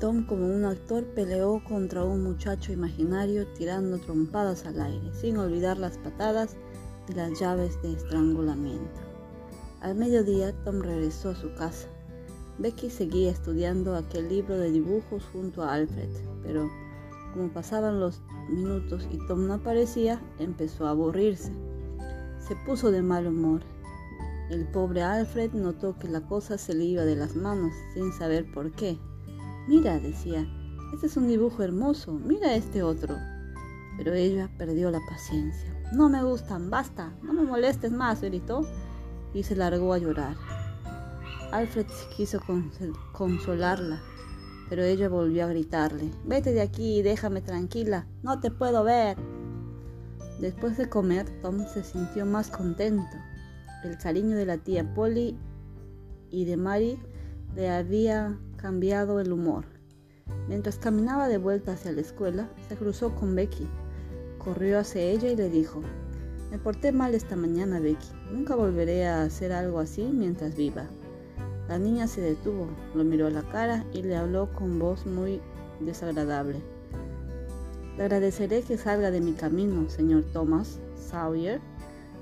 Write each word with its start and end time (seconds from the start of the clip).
Tom, 0.00 0.26
como 0.26 0.46
un 0.46 0.64
actor, 0.64 1.04
peleó 1.06 1.60
contra 1.64 2.04
un 2.04 2.22
muchacho 2.22 2.72
imaginario 2.72 3.48
tirando 3.48 3.98
trompadas 3.98 4.64
al 4.64 4.80
aire, 4.80 5.12
sin 5.12 5.36
olvidar 5.38 5.76
las 5.76 5.98
patadas 5.98 6.56
y 7.08 7.14
las 7.14 7.40
llaves 7.40 7.82
de 7.82 7.94
estrangulamiento. 7.94 9.00
Al 9.80 9.96
mediodía, 9.96 10.52
Tom 10.64 10.82
regresó 10.82 11.30
a 11.30 11.34
su 11.34 11.52
casa. 11.54 11.88
Becky 12.58 12.90
seguía 12.90 13.32
estudiando 13.32 13.96
aquel 13.96 14.28
libro 14.28 14.56
de 14.56 14.70
dibujos 14.70 15.24
junto 15.32 15.64
a 15.64 15.74
Alfred, 15.74 16.10
pero 16.44 16.70
como 17.34 17.48
pasaban 17.48 17.98
los 17.98 18.20
minutos 18.48 19.08
y 19.10 19.18
Tom 19.26 19.48
no 19.48 19.54
aparecía, 19.54 20.20
empezó 20.38 20.86
a 20.86 20.90
aburrirse. 20.90 21.52
Se 22.38 22.54
puso 22.66 22.92
de 22.92 23.02
mal 23.02 23.26
humor. 23.26 23.62
El 24.48 24.64
pobre 24.66 25.02
Alfred 25.02 25.52
notó 25.54 25.98
que 25.98 26.08
la 26.08 26.20
cosa 26.26 26.56
se 26.56 26.72
le 26.74 26.84
iba 26.84 27.04
de 27.04 27.16
las 27.16 27.34
manos 27.34 27.72
sin 27.94 28.12
saber 28.12 28.50
por 28.52 28.70
qué. 28.72 28.96
Mira, 29.68 29.98
decía, 29.98 30.46
este 30.94 31.08
es 31.08 31.16
un 31.18 31.28
dibujo 31.28 31.62
hermoso, 31.62 32.12
mira 32.12 32.54
este 32.54 32.82
otro. 32.82 33.18
Pero 33.98 34.14
ella 34.14 34.48
perdió 34.56 34.90
la 34.90 35.00
paciencia. 35.10 35.70
No 35.92 36.08
me 36.08 36.22
gustan, 36.24 36.70
basta, 36.70 37.12
no 37.22 37.34
me 37.34 37.42
molestes 37.42 37.92
más, 37.92 38.22
gritó 38.22 38.66
y 39.34 39.42
se 39.42 39.54
largó 39.54 39.92
a 39.92 39.98
llorar. 39.98 40.36
Alfred 41.52 41.84
quiso 42.16 42.40
consolarla, 43.12 44.00
pero 44.70 44.84
ella 44.84 45.10
volvió 45.10 45.44
a 45.44 45.48
gritarle, 45.48 46.10
vete 46.24 46.52
de 46.52 46.62
aquí 46.62 47.00
y 47.00 47.02
déjame 47.02 47.42
tranquila, 47.42 48.06
no 48.22 48.40
te 48.40 48.50
puedo 48.50 48.84
ver. 48.84 49.18
Después 50.40 50.78
de 50.78 50.88
comer, 50.88 51.28
Tom 51.42 51.66
se 51.66 51.84
sintió 51.84 52.24
más 52.24 52.48
contento. 52.48 53.18
El 53.84 53.98
cariño 53.98 54.34
de 54.34 54.46
la 54.46 54.56
tía 54.56 54.94
Polly 54.94 55.36
y 56.30 56.46
de 56.46 56.56
Mary 56.56 56.98
le 57.54 57.68
había 57.68 58.38
cambiado 58.58 59.20
el 59.20 59.32
humor. 59.32 59.64
Mientras 60.48 60.76
caminaba 60.76 61.28
de 61.28 61.38
vuelta 61.38 61.72
hacia 61.72 61.92
la 61.92 62.02
escuela, 62.02 62.50
se 62.68 62.76
cruzó 62.76 63.14
con 63.14 63.34
Becky. 63.34 63.66
Corrió 64.36 64.78
hacia 64.78 65.00
ella 65.00 65.30
y 65.30 65.36
le 65.36 65.48
dijo, 65.48 65.80
me 66.50 66.58
porté 66.58 66.92
mal 66.92 67.14
esta 67.14 67.36
mañana, 67.36 67.80
Becky. 67.80 68.08
Nunca 68.30 68.54
volveré 68.54 69.06
a 69.06 69.22
hacer 69.22 69.52
algo 69.52 69.78
así 69.78 70.02
mientras 70.02 70.54
viva. 70.56 70.84
La 71.68 71.78
niña 71.78 72.06
se 72.06 72.20
detuvo, 72.20 72.68
lo 72.94 73.04
miró 73.04 73.26
a 73.26 73.30
la 73.30 73.42
cara 73.42 73.84
y 73.92 74.02
le 74.02 74.16
habló 74.16 74.52
con 74.52 74.78
voz 74.78 75.06
muy 75.06 75.40
desagradable. 75.80 76.60
Le 77.96 78.04
agradeceré 78.04 78.62
que 78.62 78.78
salga 78.78 79.10
de 79.10 79.20
mi 79.20 79.32
camino, 79.32 79.88
señor 79.90 80.24
Thomas 80.32 80.78
Sawyer. 80.96 81.60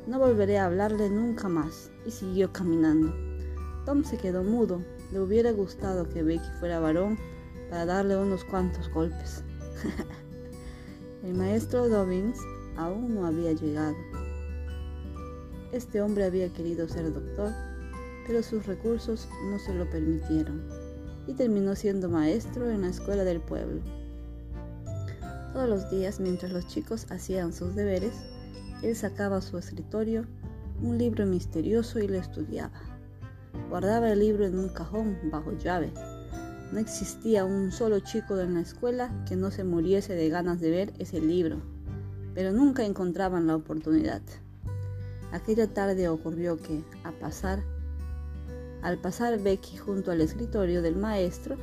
No 0.07 0.19
volveré 0.19 0.59
a 0.59 0.67
hablarle 0.67 1.11
nunca 1.11 1.49
más. 1.49 1.91
Y 2.05 2.11
siguió 2.11 2.53
caminando. 2.53 3.13
Tom 3.85 4.05
se 4.05 4.17
quedó 4.17 4.43
mudo. 4.43 4.83
Le 5.13 5.21
hubiera 5.21 5.53
gustado 5.53 6.09
que 6.09 6.23
Becky 6.23 6.49
fuera 6.59 6.81
varón 6.81 7.19
para 7.71 7.87
darle 7.87 8.17
unos 8.17 8.45
cuantos 8.45 8.89
golpes. 8.91 9.43
El 11.25 11.35
maestro 11.35 11.89
Dobbins 11.89 12.39
aún 12.77 13.15
no 13.15 13.27
había 13.27 13.53
llegado. 13.53 13.97
Este 15.73 16.01
hombre 16.01 16.25
había 16.25 16.53
querido 16.53 16.89
ser 16.89 17.13
doctor 17.13 17.53
pero 18.27 18.43
sus 18.43 18.67
recursos 18.67 19.29
no 19.51 19.59
se 19.59 19.73
lo 19.73 19.89
permitieron 19.89 20.63
y 21.27 21.35
terminó 21.35 21.75
siendo 21.75 22.09
maestro 22.09 22.71
en 22.71 22.83
la 22.83 22.89
escuela 22.89 23.25
del 23.25 23.41
pueblo. 23.41 23.81
Todos 25.53 25.69
los 25.69 25.91
días, 25.91 26.21
mientras 26.21 26.53
los 26.53 26.67
chicos 26.67 27.07
hacían 27.11 27.53
sus 27.53 27.75
deberes, 27.75 28.15
él 28.83 28.95
sacaba 28.95 29.39
a 29.39 29.43
su 29.43 29.59
escritorio 29.59 30.27
un 30.83 30.99
libro 30.99 31.25
misterioso 31.25 31.99
y 31.99 32.09
lo 32.09 32.19
estudiaba. 32.19 32.96
Guardaba 33.69 34.11
el 34.11 34.21
libro 34.21 34.47
en 34.47 34.59
un 34.59 34.69
cajón 34.69 35.19
bajo 35.31 35.53
llave. 35.53 35.93
No 36.73 36.79
existía 36.79 37.45
un 37.45 37.73
solo 37.73 38.01
chico 38.01 38.39
en 38.39 38.55
la 38.55 38.61
escuela 38.61 39.11
que 39.29 39.37
no 39.37 39.51
se 39.51 39.65
muriese 39.65 40.15
de 40.15 40.29
ganas 40.29 40.61
de 40.61 40.71
ver 40.71 40.93
ese 40.99 41.21
libro, 41.21 41.59
pero 42.35 42.53
nunca 42.53 42.85
encontraban 42.85 43.47
la 43.47 43.57
oportunidad. 43.57 44.23
Aquella 45.33 45.67
tarde 45.67 46.09
ocurrió 46.09 46.57
que, 46.57 46.83
a 47.05 47.13
pasar 47.13 47.63
al 48.83 48.99
pasar 48.99 49.41
Becky 49.41 49.77
junto 49.77 50.13
al 50.13 50.21
escritorio 50.21 50.81
del 50.81 50.97
maestro, 50.97 51.57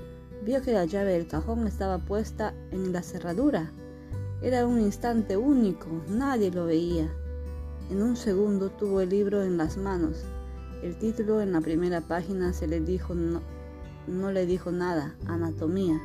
vio 0.44 0.62
que 0.62 0.74
la 0.74 0.86
llave 0.86 1.14
del 1.14 1.28
cajón 1.28 1.68
estaba 1.68 2.00
puesta 2.00 2.54
en 2.72 2.92
la 2.92 3.02
cerradura. 3.02 3.72
Era 4.42 4.68
un 4.68 4.82
instante 4.82 5.38
único, 5.38 5.88
nadie 6.10 6.52
lo 6.52 6.66
veía. 6.66 7.10
En 7.90 8.02
un 8.02 8.18
segundo 8.18 8.70
tuvo 8.72 9.00
el 9.00 9.10
libro 9.10 9.42
en 9.42 9.58
las 9.58 9.78
manos. 9.78 10.26
El 10.84 10.98
título 10.98 11.40
en 11.40 11.54
la 11.54 11.62
primera 11.62 12.02
página 12.02 12.52
se 12.52 12.68
le 12.68 12.82
dijo 12.82 13.16
no, 13.16 13.40
no 14.06 14.34
le 14.34 14.46
dijo 14.46 14.70
nada, 14.70 15.16
anatomía. 15.28 15.98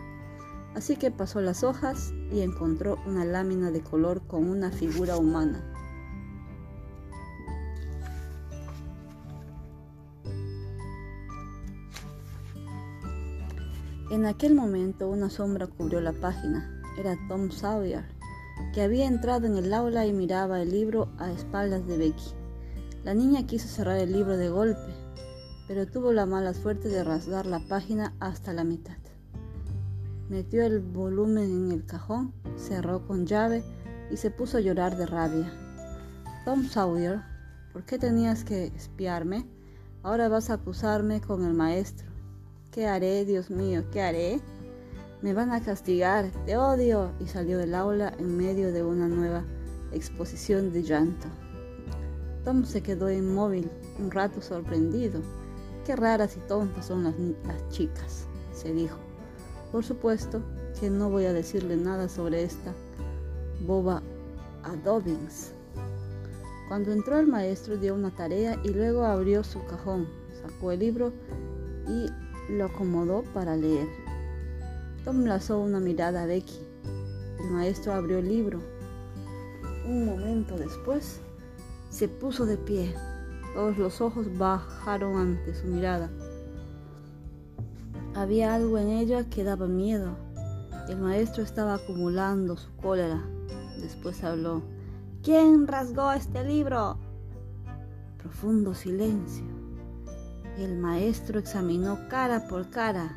Así 0.77 0.95
que 0.95 1.11
pasó 1.11 1.41
las 1.41 1.65
hojas 1.65 2.13
y 2.31 2.43
encontró 2.43 2.97
una 3.05 3.25
lámina 3.25 3.73
de 3.73 3.81
color 3.81 4.23
con 4.29 4.49
una 4.49 4.71
figura 4.71 5.17
humana. 5.17 5.65
En 14.13 14.27
aquel 14.27 14.55
momento 14.55 15.09
una 15.09 15.29
sombra 15.29 15.67
cubrió 15.67 16.01
la 16.01 16.13
página. 16.13 16.81
Era 16.97 17.17
Tom 17.29 17.51
Sawyer, 17.51 18.05
que 18.73 18.83
había 18.83 19.09
entrado 19.09 19.49
en 19.49 19.57
el 19.57 19.75
aula 19.75 20.07
y 20.07 20.13
miraba 20.13 20.63
el 20.63 20.71
libro 20.71 21.09
a 21.19 21.33
espaldas 21.33 21.85
de 21.89 21.99
Becky. 21.99 22.39
La 23.09 23.15
niña 23.15 23.47
quiso 23.47 23.69
cerrar 23.69 23.97
el 23.97 24.13
libro 24.13 24.37
de 24.37 24.51
golpe, 24.51 24.93
pero 25.67 25.87
tuvo 25.87 26.13
la 26.13 26.27
mala 26.27 26.53
suerte 26.53 26.91
de 26.91 27.03
rasgar 27.03 27.47
la 27.47 27.59
página 27.59 28.13
hasta 28.21 28.53
la 28.53 28.65
mitad. 28.65 28.99
Metió 30.29 30.63
el 30.63 30.81
volumen 30.81 31.51
en 31.51 31.73
el 31.73 31.87
cajón, 31.87 32.35
cerró 32.59 33.07
con 33.07 33.25
llave 33.25 33.65
y 34.11 34.19
se 34.19 34.31
puso 34.31 34.59
a 34.59 34.61
llorar 34.61 34.99
de 34.99 35.07
rabia. 35.07 35.51
Tom 36.45 36.67
Sawyer, 36.67 37.23
¿por 37.73 37.87
qué 37.87 37.99
tenías 37.99 38.45
que 38.45 38.67
espiarme? 38.77 39.47
Ahora 40.03 40.29
vas 40.29 40.51
a 40.51 40.55
acusarme 40.57 41.23
con 41.23 41.47
el 41.47 41.55
maestro. 41.55 42.11
¿Qué 42.71 42.87
haré, 42.87 43.25
Dios 43.25 43.49
mío? 43.49 43.85
¿Qué 43.91 44.03
haré? 44.03 44.43
Me 45.23 45.33
van 45.33 45.53
a 45.53 45.63
castigar, 45.63 46.31
te 46.45 46.59
odio. 46.59 47.15
Y 47.21 47.27
salió 47.27 47.57
del 47.57 47.75
aula 47.75 48.13
en 48.19 48.37
medio 48.37 48.71
de 48.71 48.83
una 48.83 49.09
nueva 49.09 49.47
exposición 49.93 50.75
de 50.75 50.83
llanto. 50.83 51.29
Tom 52.45 52.65
se 52.65 52.83
quedó 52.83 53.11
inmóvil, 53.11 53.71
un 53.99 54.11
rato 54.11 54.41
sorprendido. 54.41 55.21
Qué 55.85 55.97
raras 55.97 56.37
y 56.37 56.41
tontas 56.41 56.87
son 56.87 57.05
las, 57.05 57.15
chicas, 57.71 58.27
se 58.53 58.73
dijo. 58.73 58.97
Por 59.73 59.85
supuesto 59.85 60.43
que 60.79 60.91
no 60.91 61.11
voy 61.11 61.25
a 61.25 61.33
decirle 61.33 61.77
nada 61.77 62.09
sobre 62.09 62.43
esta 62.43 62.75
boba 63.67 64.03
a 64.63 64.77
Dobbins. 64.77 65.53
Cuando 66.69 66.93
entró 66.93 67.19
el 67.19 67.27
maestro 67.27 67.77
dio 67.77 67.95
una 67.95 68.15
tarea 68.15 68.61
y 68.63 68.69
luego 68.69 69.05
abrió 69.05 69.43
su 69.43 69.65
cajón, 69.65 70.07
sacó 70.43 70.73
el 70.73 70.81
libro 70.81 71.13
y 71.87 72.53
lo 72.53 72.67
acomodó 72.67 73.23
para 73.35 73.57
leer. 73.57 73.89
Tom 75.05 75.25
lanzó 75.25 75.59
una 75.59 75.81
mirada 75.81 76.25
a 76.25 76.27
Becky. 76.27 76.59
El 77.41 77.51
maestro 77.51 77.95
abrió 77.95 78.19
el 78.19 78.29
libro. 78.29 78.61
Un 79.87 80.05
momento 80.05 80.57
después, 80.57 81.21
se 81.91 82.09
puso 82.09 82.47
de 82.47 82.57
pie. 82.57 82.95
Todos 83.55 83.79
los 83.79 84.01
ojos 84.01 84.27
bajaron 84.37 85.17
ante 85.17 85.55
su 85.55 85.67
mirada. 85.67 86.11
Había 88.15 88.55
algo 88.55 88.79
en 88.79 88.89
ella 88.89 89.29
que 89.29 89.45
daba 89.45 89.67
miedo. 89.67 90.17
El 90.89 90.99
maestro 90.99 91.43
estaba 91.43 91.75
acumulando 91.75 92.57
su 92.57 92.71
cólera. 92.77 93.23
Después 93.81 94.25
habló. 94.25 94.63
¿Quién 95.23 95.67
rasgó 95.67 96.13
este 96.13 96.45
libro? 96.45 96.99
Profundo 98.19 98.75
silencio. 98.75 99.45
El 100.59 100.77
maestro 100.79 101.39
examinó 101.39 102.09
cara 102.09 102.49
por 102.49 102.71
cara. 102.71 103.17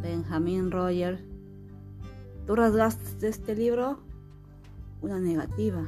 Benjamin 0.00 0.70
Roger, 0.70 1.22
¿tú 2.46 2.56
rasgaste 2.56 3.28
este 3.28 3.54
libro? 3.54 4.00
Una 5.00 5.18
negativa. 5.18 5.86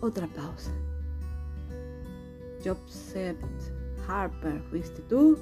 Otra 0.00 0.26
pausa. 0.28 0.70
Joseph 2.64 3.36
Harper, 4.08 4.62
¿fuiste 4.70 5.02
tú? 5.02 5.36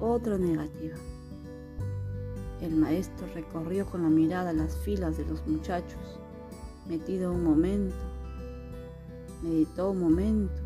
Otra 0.00 0.36
negativa. 0.36 0.96
El 2.60 2.76
maestro 2.76 3.26
recorrió 3.34 3.86
con 3.86 4.02
la 4.02 4.08
mirada 4.08 4.52
las 4.52 4.76
filas 4.78 5.16
de 5.16 5.24
los 5.24 5.46
muchachos, 5.46 6.20
metido 6.88 7.32
un 7.32 7.44
momento, 7.44 7.96
meditó 9.42 9.90
un 9.90 10.00
momento 10.00 10.60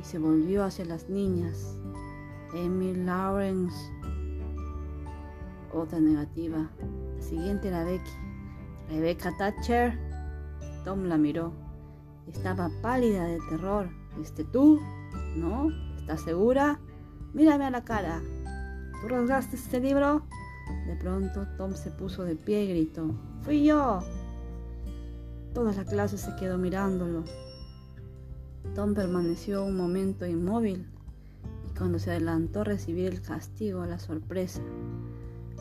y 0.00 0.04
se 0.04 0.18
volvió 0.18 0.64
hacia 0.64 0.84
las 0.84 1.08
niñas. 1.08 1.76
Emily 2.54 3.04
Lawrence. 3.04 3.76
Otra 5.72 6.00
negativa. 6.00 6.70
La 7.16 7.22
siguiente 7.22 7.68
era 7.68 7.84
Becky. 7.84 8.10
Rebecca 8.88 9.34
Thatcher. 9.38 10.09
Tom 10.84 11.04
la 11.04 11.18
miró. 11.18 11.52
Estaba 12.26 12.70
pálida 12.82 13.24
de 13.24 13.38
terror. 13.48 13.88
¿Viste 14.18 14.44
tú? 14.44 14.80
¿No? 15.36 15.70
¿Estás 15.96 16.22
segura? 16.22 16.80
Mírame 17.32 17.64
a 17.64 17.70
la 17.70 17.84
cara. 17.84 18.20
¿Tú 19.00 19.08
rasgaste 19.08 19.56
este 19.56 19.80
libro? 19.80 20.22
De 20.86 20.96
pronto 20.96 21.46
Tom 21.56 21.74
se 21.74 21.90
puso 21.90 22.24
de 22.24 22.36
pie 22.36 22.64
y 22.64 22.68
gritó, 22.68 23.14
¡Fui 23.42 23.64
yo! 23.64 24.00
Toda 25.54 25.72
la 25.72 25.84
clase 25.84 26.18
se 26.18 26.34
quedó 26.36 26.58
mirándolo. 26.58 27.24
Tom 28.74 28.94
permaneció 28.94 29.64
un 29.64 29.76
momento 29.76 30.26
inmóvil 30.26 30.86
y 31.68 31.76
cuando 31.76 31.98
se 31.98 32.10
adelantó 32.10 32.60
a 32.60 32.64
recibir 32.64 33.06
el 33.06 33.20
castigo, 33.20 33.84
la 33.84 33.98
sorpresa, 33.98 34.62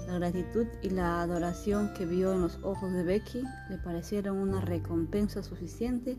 la 0.09 0.17
gratitud 0.17 0.65
y 0.81 0.89
la 0.89 1.21
adoración 1.21 1.93
que 1.93 2.05
vio 2.05 2.33
en 2.33 2.41
los 2.41 2.57
ojos 2.63 2.91
de 2.91 3.03
Becky 3.03 3.43
le 3.69 3.77
parecieron 3.77 4.37
una 4.37 4.59
recompensa 4.59 5.43
suficiente 5.43 6.17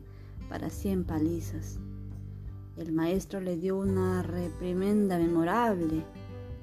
para 0.48 0.70
cien 0.70 1.02
palizas. 1.02 1.78
El 2.76 2.92
maestro 2.92 3.40
le 3.40 3.56
dio 3.56 3.76
una 3.76 4.22
reprimenda 4.22 5.18
memorable 5.18 6.04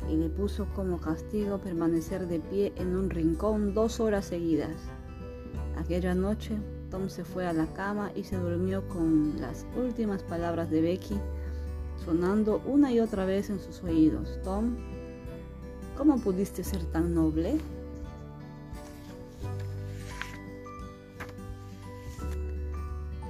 y 0.10 0.16
le 0.16 0.30
puso 0.30 0.68
como 0.74 1.02
castigo 1.02 1.58
permanecer 1.58 2.28
de 2.28 2.40
pie 2.40 2.72
en 2.78 2.96
un 2.96 3.10
rincón 3.10 3.74
dos 3.74 4.00
horas 4.00 4.26
seguidas. 4.26 4.78
Aquella 5.76 6.16
noche 6.16 6.58
Tom 6.90 7.10
se 7.10 7.26
fue 7.26 7.46
a 7.46 7.52
la 7.52 7.68
cama 7.74 8.12
y 8.16 8.24
se 8.24 8.38
durmió 8.38 8.88
con 8.88 9.40
las 9.42 9.66
últimas 9.76 10.24
palabras 10.24 10.70
de 10.70 10.82
Becky 10.82 11.20
sonando 12.06 12.62
una 12.66 12.94
y 12.94 13.02
otra 13.02 13.26
vez 13.26 13.50
en 13.50 13.60
sus 13.60 13.84
oídos. 13.84 14.40
Tom, 14.44 14.78
¿cómo 15.98 16.18
pudiste 16.20 16.64
ser 16.64 16.84
tan 16.86 17.16
noble? 17.16 17.58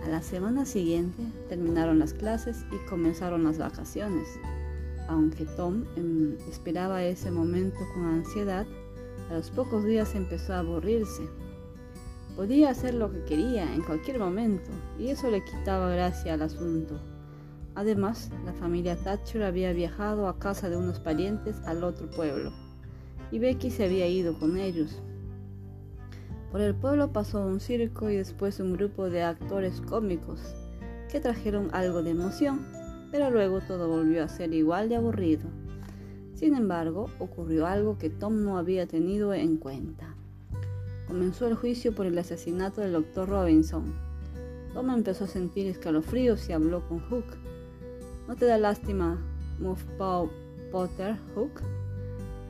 A 0.03 0.09
la 0.09 0.21
semana 0.21 0.65
siguiente 0.65 1.23
terminaron 1.49 1.99
las 1.99 2.13
clases 2.13 2.65
y 2.71 2.89
comenzaron 2.89 3.43
las 3.45 3.57
vacaciones. 3.57 4.27
Aunque 5.07 5.45
Tom 5.45 5.85
em, 5.95 6.37
esperaba 6.49 7.03
ese 7.03 7.31
momento 7.31 7.79
con 7.93 8.05
ansiedad, 8.05 8.65
a 9.29 9.33
los 9.33 9.49
pocos 9.49 9.85
días 9.85 10.15
empezó 10.15 10.53
a 10.53 10.59
aburrirse. 10.59 11.23
Podía 12.35 12.69
hacer 12.69 12.93
lo 12.93 13.11
que 13.11 13.23
quería 13.23 13.73
en 13.73 13.81
cualquier 13.81 14.19
momento 14.19 14.69
y 14.99 15.07
eso 15.07 15.29
le 15.29 15.43
quitaba 15.43 15.89
gracia 15.89 16.33
al 16.33 16.41
asunto. 16.41 16.99
Además, 17.77 18.29
la 18.43 18.51
familia 18.51 18.97
Thatcher 18.97 19.43
había 19.43 19.71
viajado 19.71 20.27
a 20.27 20.37
casa 20.37 20.69
de 20.69 20.75
unos 20.75 20.99
parientes 20.99 21.61
al 21.65 21.85
otro 21.85 22.09
pueblo 22.09 22.51
y 23.31 23.39
Becky 23.39 23.71
se 23.71 23.85
había 23.85 24.09
ido 24.09 24.37
con 24.37 24.57
ellos. 24.57 25.01
Por 26.51 26.59
el 26.59 26.75
pueblo 26.75 27.13
pasó 27.13 27.45
un 27.45 27.61
circo 27.61 28.09
y 28.09 28.17
después 28.17 28.59
un 28.59 28.73
grupo 28.73 29.09
de 29.09 29.23
actores 29.23 29.79
cómicos 29.79 30.41
que 31.09 31.21
trajeron 31.21 31.69
algo 31.73 32.03
de 32.03 32.11
emoción 32.11 32.65
pero 33.11 33.29
luego 33.29 33.61
todo 33.61 33.87
volvió 33.87 34.23
a 34.23 34.27
ser 34.27 34.53
igual 34.53 34.89
de 34.89 34.95
aburrido. 34.95 35.45
Sin 36.33 36.55
embargo, 36.55 37.09
ocurrió 37.19 37.65
algo 37.65 37.97
que 37.97 38.09
Tom 38.09 38.43
no 38.43 38.57
había 38.57 38.85
tenido 38.85 39.33
en 39.33 39.57
cuenta. 39.57 40.15
Comenzó 41.07 41.47
el 41.47 41.55
juicio 41.55 41.95
por 41.95 42.05
el 42.05 42.17
asesinato 42.17 42.81
del 42.81 42.93
doctor 42.93 43.29
Robinson. 43.29 43.95
Tom 44.73 44.89
empezó 44.89 45.23
a 45.23 45.27
sentir 45.27 45.67
escalofríos 45.67 46.47
y 46.49 46.53
habló 46.53 46.87
con 46.87 46.99
Hook. 46.99 47.25
¿No 48.27 48.35
te 48.35 48.45
da 48.45 48.57
lástima, 48.57 49.17
Move 49.57 49.81
Potter, 50.69 51.17
Hook? 51.33 51.61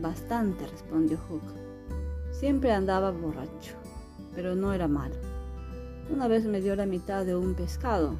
Bastante, 0.02 0.66
respondió 0.66 1.20
Hook. 1.30 1.44
Siempre 2.32 2.72
andaba 2.72 3.12
borracho, 3.12 3.76
pero 4.34 4.56
no 4.56 4.74
era 4.74 4.88
malo. 4.88 5.16
Una 6.10 6.28
vez 6.28 6.46
me 6.46 6.62
dio 6.62 6.76
la 6.76 6.88
mitad 6.88 7.26
de 7.26 7.36
un 7.36 7.54
pescado, 7.54 8.16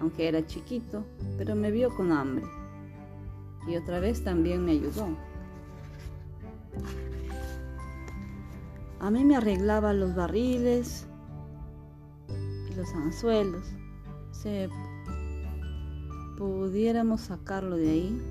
aunque 0.00 0.28
era 0.28 0.46
chiquito, 0.46 1.02
pero 1.38 1.54
me 1.54 1.70
vio 1.70 1.94
con 1.96 2.12
hambre. 2.12 2.44
Y 3.66 3.76
otra 3.76 3.98
vez 3.98 4.22
también 4.22 4.62
me 4.62 4.72
ayudó. 4.72 5.08
A 9.00 9.10
mí 9.10 9.24
me 9.24 9.36
arreglaba 9.36 9.94
los 9.94 10.14
barriles 10.14 11.06
y 12.70 12.74
los 12.74 12.92
anzuelos. 12.94 13.64
Si 14.32 14.68
pudiéramos 16.36 17.22
sacarlo 17.22 17.76
de 17.76 17.90
ahí. 17.90 18.22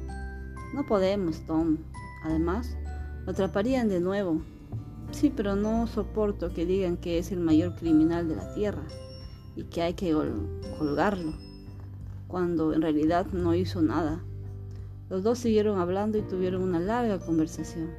No 0.73 0.85
podemos, 0.85 1.41
Tom. 1.45 1.77
Además, 2.23 2.77
lo 3.25 3.31
atraparían 3.31 3.89
de 3.89 3.99
nuevo. 3.99 4.41
Sí, 5.11 5.31
pero 5.35 5.55
no 5.55 5.87
soporto 5.87 6.53
que 6.53 6.65
digan 6.65 6.97
que 6.97 7.17
es 7.17 7.31
el 7.31 7.39
mayor 7.39 7.75
criminal 7.75 8.27
de 8.27 8.35
la 8.35 8.53
tierra 8.53 8.83
y 9.55 9.63
que 9.63 9.81
hay 9.81 9.93
que 9.93 10.13
colgarlo 10.77 11.33
cuando 12.27 12.73
en 12.73 12.81
realidad 12.81 13.27
no 13.27 13.55
hizo 13.55 13.81
nada. 13.81 14.21
Los 15.09 15.23
dos 15.23 15.39
siguieron 15.39 15.79
hablando 15.79 16.17
y 16.17 16.23
tuvieron 16.23 16.63
una 16.63 16.79
larga 16.79 17.19
conversación. 17.19 17.91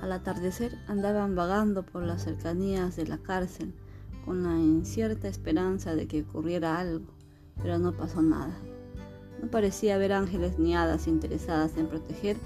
Al 0.00 0.12
atardecer 0.12 0.78
andaban 0.86 1.34
vagando 1.34 1.84
por 1.84 2.02
las 2.04 2.22
cercanías 2.22 2.96
de 2.96 3.06
la 3.06 3.18
cárcel 3.18 3.74
con 4.24 4.42
la 4.42 4.58
incierta 4.58 5.28
esperanza 5.28 5.94
de 5.94 6.06
que 6.06 6.22
ocurriera 6.22 6.78
algo, 6.78 7.06
pero 7.62 7.78
no 7.78 7.92
pasó 7.92 8.22
nada. 8.22 8.56
No 9.42 9.50
parecía 9.50 9.96
haber 9.96 10.12
ángeles 10.12 10.58
ni 10.58 10.74
hadas 10.74 11.06
interesadas 11.06 11.76
en 11.76 11.86
proteger 11.86 12.36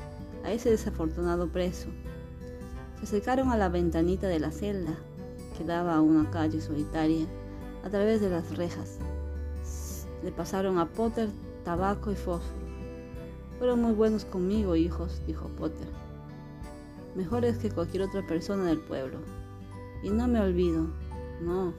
a 0.45 0.53
ese 0.53 0.71
desafortunado 0.71 1.49
preso. 1.49 1.89
Se 2.99 3.05
acercaron 3.05 3.51
a 3.51 3.57
la 3.57 3.69
ventanita 3.69 4.27
de 4.27 4.41
la 4.41 4.51
celda, 4.51 4.97
que 5.57 5.65
daba 5.65 5.97
a 5.97 6.01
una 6.01 6.31
calle 6.31 6.61
solitaria, 6.61 7.27
a 7.85 7.91
través 7.91 8.21
de 8.21 8.31
las 8.31 8.57
rejas. 8.57 8.99
Le 10.25 10.33
pasaron 10.33 10.79
a 10.79 10.87
Potter 10.87 11.29
tabaco 11.65 12.11
y 12.11 12.17
fósforo. 12.17 12.59
Fueron 13.59 13.83
muy 13.83 13.93
buenos 13.93 14.25
conmigo, 14.25 14.77
hijos, 14.77 15.21
dijo 15.27 15.49
Potter. 15.49 15.89
Mejores 17.15 17.59
que 17.59 17.71
cualquier 17.71 18.05
otra 18.05 18.27
persona 18.27 18.65
del 18.65 18.79
pueblo. 18.79 19.19
Y 20.03 20.11
no 20.11 20.29
me 20.29 20.41
olvido, 20.41 20.87
no. 21.41 21.73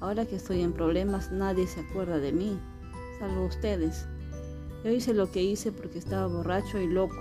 Ahora 0.00 0.26
que 0.26 0.36
estoy 0.36 0.60
en 0.60 0.72
problemas, 0.72 1.32
nadie 1.32 1.66
se 1.66 1.80
acuerda 1.80 2.18
de 2.18 2.32
mí, 2.32 2.58
salvo 3.18 3.46
ustedes. 3.46 4.06
Yo 4.84 4.90
hice 4.90 5.14
lo 5.14 5.30
que 5.30 5.42
hice 5.42 5.72
porque 5.72 5.98
estaba 5.98 6.26
borracho 6.26 6.78
y 6.78 6.86
loco. 6.86 7.16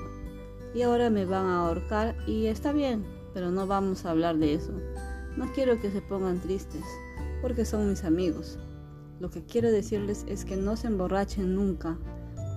Y 0.75 0.81
ahora 0.81 1.09
me 1.09 1.25
van 1.25 1.45
a 1.45 1.67
ahorcar 1.67 2.15
y 2.27 2.47
está 2.47 2.73
bien, 2.73 3.05
pero 3.33 3.51
no 3.51 3.67
vamos 3.67 4.05
a 4.05 4.11
hablar 4.11 4.37
de 4.37 4.55
eso. 4.55 4.73
No 5.37 5.51
quiero 5.53 5.79
que 5.79 5.91
se 5.91 6.01
pongan 6.01 6.41
tristes, 6.41 6.83
porque 7.41 7.65
son 7.65 7.89
mis 7.89 8.03
amigos. 8.03 8.59
Lo 9.19 9.29
que 9.29 9.43
quiero 9.45 9.71
decirles 9.71 10.25
es 10.27 10.43
que 10.43 10.57
no 10.57 10.75
se 10.75 10.87
emborrachen 10.87 11.55
nunca 11.55 11.97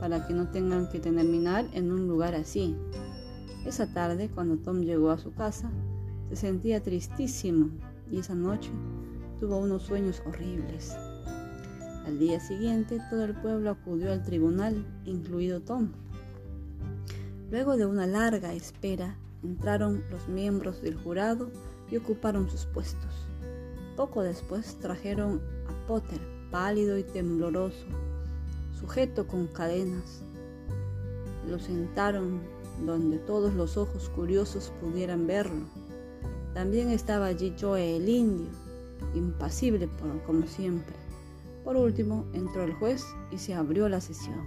para 0.00 0.26
que 0.26 0.35
no 0.35 0.49
tengan 0.50 0.88
que 0.88 0.99
terminar 0.99 1.67
en 1.73 1.93
un 1.93 2.09
lugar 2.09 2.35
así. 2.35 2.76
Esa 3.64 3.93
tarde, 3.93 4.31
cuando 4.35 4.57
Tom 4.57 4.81
llegó 4.81 5.11
a 5.11 5.19
su 5.19 5.33
casa, 5.33 5.71
se 6.29 6.37
sentía 6.37 6.83
tristísimo 6.83 7.71
y 8.11 8.19
esa 8.19 8.35
noche 8.35 8.71
tuvo 9.40 9.59
unos 9.59 9.83
sueños 9.83 10.23
horribles. 10.26 10.97
Al 12.07 12.19
día 12.19 12.40
siguiente, 12.40 13.00
todo 13.11 13.25
el 13.25 13.35
pueblo 13.35 13.71
acudió 13.71 14.12
al 14.12 14.23
tribunal, 14.23 14.87
incluido 15.05 15.61
Tom. 15.61 15.93
Luego 17.50 17.76
de 17.76 17.87
una 17.87 18.07
larga 18.07 18.52
espera, 18.55 19.16
entraron 19.43 20.02
los 20.11 20.28
miembros 20.28 20.83
del 20.83 20.95
jurado 20.95 21.50
y 21.90 21.97
ocuparon 21.97 22.49
sus 22.50 22.66
puestos. 22.66 23.26
Poco 23.97 24.23
después 24.23 24.78
trajeron 24.81 25.40
a 25.69 25.87
Potter 25.87 26.21
pálido 26.50 26.97
y 26.97 27.02
tembloroso, 27.02 27.87
sujeto 28.78 29.26
con 29.26 29.47
cadenas. 29.47 30.23
Lo 31.49 31.59
sentaron 31.59 32.40
donde 32.85 33.19
todos 33.19 33.55
los 33.55 33.76
ojos 33.76 34.09
curiosos 34.11 34.73
pudieran 34.81 35.26
verlo. 35.26 35.66
También 36.55 36.90
estaba 36.90 37.26
allí 37.26 37.55
Joe 37.61 37.97
el 37.97 38.09
indio, 38.09 38.50
impasible 39.15 39.88
como 40.26 40.47
siempre. 40.47 40.95
Por 41.65 41.76
último 41.76 42.25
entró 42.33 42.62
el 42.65 42.75
juez 42.75 43.05
y 43.31 43.38
se 43.38 43.55
abrió 43.55 43.88
la 43.88 44.00
sesión. 44.00 44.41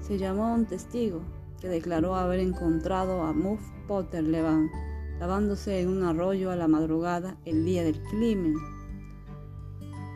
Se 0.00 0.18
llamó 0.18 0.46
a 0.46 0.54
un 0.54 0.66
testigo 0.66 1.20
que 1.60 1.68
declaró 1.68 2.14
haber 2.14 2.40
encontrado 2.40 3.22
a 3.22 3.32
Muff 3.32 3.60
Potter 3.86 4.24
Levan 4.24 4.70
lavándose 5.18 5.80
en 5.80 5.88
un 5.88 6.02
arroyo 6.02 6.50
a 6.50 6.56
la 6.56 6.66
madrugada 6.66 7.36
el 7.44 7.64
día 7.66 7.84
del 7.84 8.02
crimen 8.04 8.54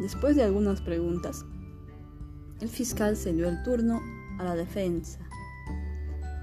Después 0.01 0.35
de 0.35 0.43
algunas 0.43 0.81
preguntas, 0.81 1.45
el 2.61 2.69
fiscal 2.69 3.17
se 3.17 3.33
dio 3.33 3.49
el 3.49 3.63
turno 3.63 4.01
a 4.41 4.45
la 4.45 4.57
defensa. 4.57 5.21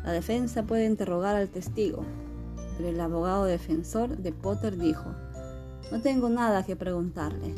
La 0.05 0.13
defensa 0.13 0.63
puede 0.63 0.86
interrogar 0.86 1.36
al 1.36 1.50
testigo, 1.50 2.05
pero 2.77 2.88
el 2.88 3.00
abogado 3.01 3.43
defensor 3.43 4.17
de 4.17 4.31
Potter 4.31 4.77
dijo, 4.77 5.13
no 5.91 6.01
tengo 6.01 6.29
nada 6.29 6.65
que 6.65 6.75
preguntarle. 6.75 7.53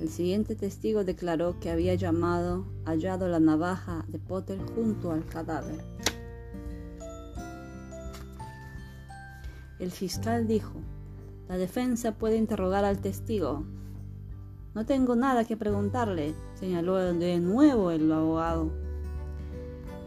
El 0.00 0.08
siguiente 0.08 0.54
testigo 0.56 1.04
declaró 1.04 1.58
que 1.60 1.70
había 1.70 1.94
llamado, 1.94 2.66
hallado 2.84 3.28
la 3.28 3.40
navaja 3.40 4.04
de 4.08 4.18
Potter 4.18 4.58
junto 4.74 5.10
al 5.12 5.24
cadáver. 5.24 5.84
El 9.78 9.90
fiscal 9.90 10.46
dijo, 10.46 10.74
la 11.48 11.56
defensa 11.56 12.12
puede 12.12 12.36
interrogar 12.36 12.84
al 12.84 12.98
testigo, 12.98 13.64
no 14.78 14.86
tengo 14.86 15.16
nada 15.16 15.44
que 15.44 15.56
preguntarle, 15.56 16.34
señaló 16.54 16.96
de 16.96 17.40
nuevo 17.40 17.90
el 17.90 18.12
abogado. 18.12 18.70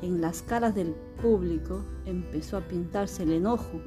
En 0.01 0.21
las 0.21 0.43
caras 0.43 0.73
del 0.75 0.95
público 1.21 1.83
empezó 2.05 2.55
a 2.55 2.61
pintarse 2.61 3.23
el 3.23 3.33
enojo. 3.33 3.81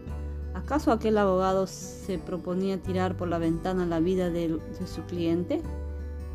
¿Acaso 0.54 0.92
aquel 0.92 1.18
abogado 1.18 1.66
se 1.66 2.18
proponía 2.18 2.80
tirar 2.80 3.16
por 3.16 3.28
la 3.28 3.38
ventana 3.38 3.86
la 3.86 4.00
vida 4.00 4.30
de, 4.30 4.60
su 4.86 5.02
cliente 5.02 5.60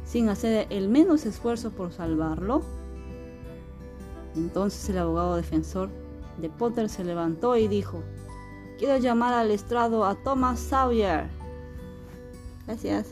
sin 0.05 0.29
hacer 0.29 0.67
el 0.69 0.89
menos 0.89 1.25
esfuerzo 1.25 1.71
por 1.71 1.93
salvarlo? 1.93 2.61
Entonces 4.35 4.89
el 4.89 4.97
abogado 4.97 5.35
defensor 5.35 5.89
de 6.37 6.49
Potter 6.49 6.89
se 6.89 7.03
levantó 7.03 7.55
y 7.55 7.67
dijo, 7.67 8.03
quiero 8.77 8.97
llamar 8.97 9.33
al 9.33 9.51
estrado 9.51 10.05
a 10.05 10.15
Thomas 10.15 10.59
Sawyer. 10.59 11.27
Gracias. 12.67 13.07